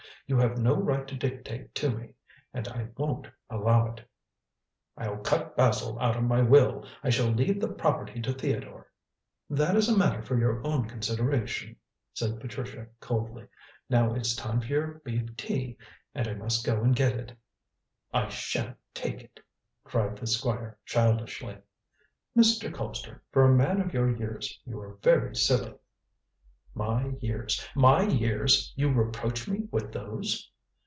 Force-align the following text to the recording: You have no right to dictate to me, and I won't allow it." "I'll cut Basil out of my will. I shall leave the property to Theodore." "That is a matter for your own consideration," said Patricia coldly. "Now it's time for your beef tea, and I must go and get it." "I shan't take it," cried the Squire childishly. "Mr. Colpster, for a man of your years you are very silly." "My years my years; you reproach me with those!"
You 0.27 0.37
have 0.39 0.57
no 0.57 0.75
right 0.75 1.05
to 1.09 1.17
dictate 1.17 1.75
to 1.75 1.89
me, 1.89 2.13
and 2.53 2.65
I 2.69 2.87
won't 2.95 3.27
allow 3.49 3.87
it." 3.91 4.07
"I'll 4.95 5.17
cut 5.17 5.57
Basil 5.57 5.99
out 5.99 6.15
of 6.15 6.23
my 6.23 6.41
will. 6.41 6.85
I 7.03 7.09
shall 7.09 7.27
leave 7.27 7.59
the 7.59 7.67
property 7.67 8.21
to 8.21 8.31
Theodore." 8.31 8.87
"That 9.49 9.75
is 9.75 9.89
a 9.89 9.97
matter 9.97 10.21
for 10.21 10.39
your 10.39 10.65
own 10.65 10.87
consideration," 10.87 11.75
said 12.13 12.39
Patricia 12.39 12.87
coldly. 13.01 13.47
"Now 13.89 14.13
it's 14.13 14.33
time 14.33 14.61
for 14.61 14.67
your 14.67 15.01
beef 15.03 15.35
tea, 15.35 15.75
and 16.15 16.25
I 16.29 16.35
must 16.35 16.65
go 16.65 16.81
and 16.81 16.95
get 16.95 17.11
it." 17.11 17.33
"I 18.13 18.29
shan't 18.29 18.77
take 18.93 19.19
it," 19.19 19.41
cried 19.83 20.17
the 20.17 20.27
Squire 20.27 20.77
childishly. 20.85 21.57
"Mr. 22.37 22.73
Colpster, 22.73 23.19
for 23.33 23.43
a 23.43 23.53
man 23.53 23.81
of 23.81 23.93
your 23.93 24.09
years 24.15 24.61
you 24.65 24.79
are 24.79 24.95
very 25.03 25.35
silly." 25.35 25.73
"My 26.73 27.03
years 27.19 27.67
my 27.75 28.03
years; 28.03 28.71
you 28.77 28.93
reproach 28.93 29.45
me 29.45 29.67
with 29.73 29.91
those!" 29.91 30.47